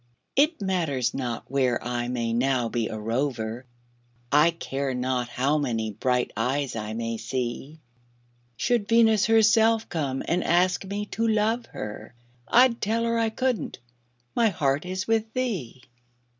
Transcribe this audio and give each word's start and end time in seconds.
It 0.35 0.63
matters 0.63 1.13
not 1.13 1.43
where 1.47 1.77
I 1.85 2.07
may 2.07 2.33
now 2.33 2.69
be 2.69 2.87
a 2.87 2.97
rover, 2.97 3.65
I 4.31 4.49
care 4.49 4.95
not 4.95 5.29
how 5.29 5.59
many 5.59 5.91
bright 5.91 6.31
eyes 6.35 6.75
I 6.75 6.93
may 6.93 7.17
see; 7.17 7.79
Should 8.57 8.87
Venus 8.87 9.27
herself 9.27 9.87
come 9.89 10.23
and 10.27 10.43
ask 10.43 10.83
me 10.85 11.05
to 11.11 11.27
love 11.27 11.67
her, 11.67 12.15
I'd 12.47 12.81
tell 12.81 13.03
her 13.03 13.19
I 13.19 13.29
couldn't 13.29 13.77
my 14.35 14.49
heart 14.49 14.87
is 14.87 15.07
with 15.07 15.31
thee. 15.35 15.83